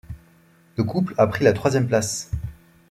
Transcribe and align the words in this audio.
Le 0.77 0.83
couple 0.83 1.13
a 1.19 1.27
pris 1.27 1.45
la 1.45 1.53
troisième 1.53 1.87
place. 1.87 2.31